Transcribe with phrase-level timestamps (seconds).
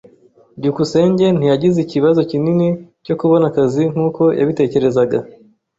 [0.57, 2.67] byukusenge ntiyagize ikibazo kinini
[3.05, 5.17] cyo kubona akazi nkuko yabitekerezaga.